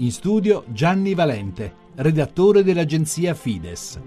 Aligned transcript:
In 0.00 0.12
studio 0.12 0.64
Gianni 0.68 1.12
Valente, 1.12 1.74
redattore 1.96 2.62
dell'agenzia 2.62 3.34
Fides. 3.34 4.00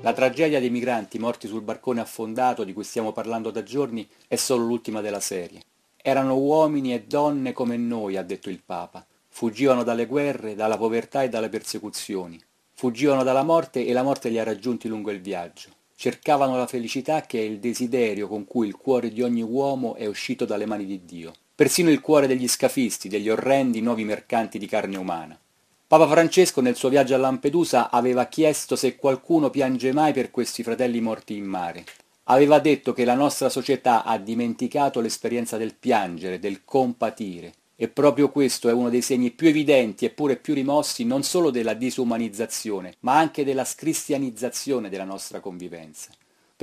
La 0.00 0.12
tragedia 0.12 0.58
dei 0.58 0.68
migranti 0.68 1.20
morti 1.20 1.46
sul 1.46 1.62
barcone 1.62 2.00
affondato 2.00 2.64
di 2.64 2.72
cui 2.72 2.82
stiamo 2.82 3.12
parlando 3.12 3.52
da 3.52 3.62
giorni 3.62 4.04
è 4.26 4.34
solo 4.34 4.64
l'ultima 4.64 5.00
della 5.00 5.20
serie. 5.20 5.60
Erano 6.02 6.36
uomini 6.36 6.92
e 6.92 7.04
donne 7.04 7.52
come 7.52 7.76
noi, 7.76 8.16
ha 8.16 8.24
detto 8.24 8.50
il 8.50 8.60
Papa. 8.66 9.06
Fuggivano 9.28 9.84
dalle 9.84 10.06
guerre, 10.06 10.56
dalla 10.56 10.76
povertà 10.76 11.22
e 11.22 11.28
dalle 11.28 11.48
persecuzioni. 11.48 12.36
Fuggivano 12.72 13.22
dalla 13.22 13.44
morte 13.44 13.86
e 13.86 13.92
la 13.92 14.02
morte 14.02 14.28
li 14.28 14.40
ha 14.40 14.44
raggiunti 14.44 14.88
lungo 14.88 15.12
il 15.12 15.20
viaggio. 15.20 15.68
Cercavano 15.94 16.56
la 16.56 16.66
felicità 16.66 17.20
che 17.20 17.38
è 17.38 17.42
il 17.42 17.60
desiderio 17.60 18.26
con 18.26 18.44
cui 18.44 18.66
il 18.66 18.76
cuore 18.76 19.10
di 19.10 19.22
ogni 19.22 19.42
uomo 19.42 19.94
è 19.94 20.06
uscito 20.06 20.44
dalle 20.44 20.66
mani 20.66 20.84
di 20.84 21.04
Dio 21.04 21.32
persino 21.56 21.90
il 21.90 22.00
cuore 22.00 22.26
degli 22.26 22.48
scafisti, 22.48 23.08
degli 23.08 23.28
orrendi 23.28 23.80
nuovi 23.80 24.04
mercanti 24.04 24.58
di 24.58 24.66
carne 24.66 24.96
umana. 24.96 25.38
Papa 25.86 26.08
Francesco 26.08 26.60
nel 26.60 26.74
suo 26.74 26.88
viaggio 26.88 27.14
a 27.14 27.18
Lampedusa 27.18 27.90
aveva 27.90 28.26
chiesto 28.26 28.74
se 28.74 28.96
qualcuno 28.96 29.50
piange 29.50 29.92
mai 29.92 30.12
per 30.12 30.32
questi 30.32 30.64
fratelli 30.64 31.00
morti 31.00 31.36
in 31.36 31.44
mare. 31.44 31.84
Aveva 32.24 32.58
detto 32.58 32.92
che 32.92 33.04
la 33.04 33.14
nostra 33.14 33.48
società 33.48 34.02
ha 34.02 34.18
dimenticato 34.18 35.00
l'esperienza 35.00 35.56
del 35.56 35.74
piangere, 35.74 36.40
del 36.40 36.64
compatire, 36.64 37.52
e 37.76 37.86
proprio 37.86 38.30
questo 38.30 38.68
è 38.68 38.72
uno 38.72 38.88
dei 38.88 39.02
segni 39.02 39.30
più 39.30 39.46
evidenti 39.46 40.06
eppure 40.06 40.36
più 40.36 40.54
rimossi 40.54 41.04
non 41.04 41.22
solo 41.22 41.50
della 41.50 41.74
disumanizzazione, 41.74 42.94
ma 43.00 43.16
anche 43.16 43.44
della 43.44 43.64
scristianizzazione 43.64 44.88
della 44.88 45.04
nostra 45.04 45.38
convivenza 45.38 46.10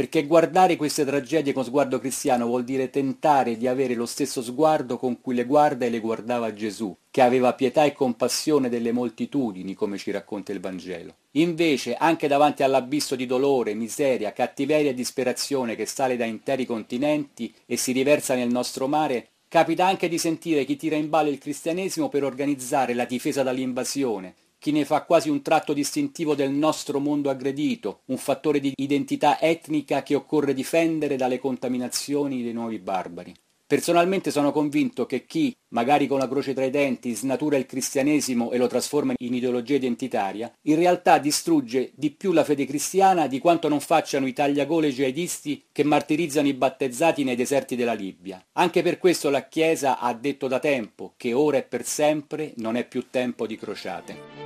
perché 0.02 0.26
guardare 0.26 0.78
queste 0.78 1.06
tragedie 1.06 1.54
con 1.54 1.64
sguardo 1.64 2.00
cristiano 2.00 2.48
vuol 2.48 2.64
dire 2.64 2.90
tentare 2.90 3.56
di 3.56 3.68
avere 3.68 3.94
lo 3.94 4.08
stesso 4.08 4.42
sguardo 4.42 4.98
con 4.98 5.22
cui 5.22 5.36
le 5.36 5.46
guarda 5.46 5.86
e 5.86 5.92
le 5.92 6.00
guardava 6.00 6.52
Gesù, 6.56 6.98
che 7.12 7.22
aveva 7.22 7.54
pietà 7.54 7.84
e 7.84 7.94
compassione 7.94 8.68
delle 8.68 8.92
moltitudini, 8.92 9.76
come 9.76 10.00
ci 10.00 10.10
racconta 10.10 10.52
il 10.54 10.60
Vangelo. 10.60 11.18
Invece, 11.34 11.94
anche 11.94 12.28
davanti 12.28 12.64
all'abisso 12.64 13.16
di 13.16 13.28
dolore, 13.28 13.76
miseria, 13.76 14.34
cattiveria 14.34 14.90
e 14.90 14.96
disperazione 14.96 15.76
che 15.76 15.86
sale 15.86 16.18
da 16.18 16.26
interi 16.26 16.66
continenti 16.66 17.54
e 17.68 17.78
si 17.78 17.92
riversa 17.92 18.34
nel 18.34 18.50
nostro 18.50 18.88
mare, 18.88 19.28
capita 19.48 19.86
anche 19.86 20.10
di 20.10 20.18
sentire 20.18 20.66
chi 20.66 20.78
tira 20.78 20.96
in 20.96 21.10
ballo 21.10 21.30
il 21.30 21.38
cristianesimo 21.38 22.10
per 22.10 22.24
organizzare 22.24 22.96
la 22.96 23.06
difesa 23.06 23.44
dall'invasione, 23.44 24.34
chi 24.62 24.72
ne 24.72 24.86
fa 24.86 25.02
quasi 25.06 25.28
un 25.28 25.42
tratto 25.42 25.74
distintivo 25.74 26.36
del 26.36 26.52
nostro 26.52 27.00
mondo 27.00 27.32
aggredito, 27.32 28.02
un 28.06 28.18
fattore 28.18 28.60
di 28.60 28.74
identità 28.76 29.42
etnica 29.42 30.04
che 30.04 30.14
occorre 30.14 30.54
difendere 30.54 31.16
dalle 31.16 31.40
contaminazioni 31.40 32.44
dei 32.44 32.54
nuovi 32.54 32.78
barbari. 32.78 33.34
Personalmente 33.66 34.30
sono 34.30 34.52
convinto 34.52 35.08
che 35.08 35.26
chi, 35.26 35.56
magari 35.70 36.06
con 36.06 36.20
la 36.20 36.28
croce 36.28 36.54
tra 36.54 36.66
i 36.66 36.70
denti, 36.70 37.16
snatura 37.16 37.58
il 37.58 37.66
cristianesimo 37.66 38.52
e 38.52 38.58
lo 38.58 38.68
trasforma 38.68 39.14
in 39.18 39.34
ideologia 39.34 39.76
identitaria, 39.76 40.54
in 40.64 40.76
realtà 40.76 41.18
distrugge 41.18 41.92
di 41.96 42.12
più 42.12 42.32
la 42.32 42.44
fede 42.44 42.66
cristiana 42.66 43.26
di 43.26 43.40
quanto 43.40 43.68
non 43.68 43.80
facciano 43.80 44.28
i 44.28 44.34
tagliagole 44.34 44.92
jihadisti 44.92 45.64
che 45.72 45.84
martirizzano 45.84 46.50
i 46.50 46.54
battezzati 46.54 47.24
nei 47.24 47.36
deserti 47.36 47.76
della 47.76 47.94
Libia. 47.94 48.46
Anche 48.52 48.84
per 48.84 49.00
questo 49.00 49.32
la 49.32 49.48
Chiesa 49.48 49.98
ha 49.98 50.14
detto 50.14 50.48
da 50.48 50.60
tempo 50.60 51.14
che 51.18 51.34
ora 51.34 51.58
e 51.58 51.64
per 51.64 51.84
sempre 51.84 52.54
non 52.58 52.76
è 52.76 52.86
più 52.86 53.06
tempo 53.10 53.48
di 53.48 53.56
crociate. 53.56 54.41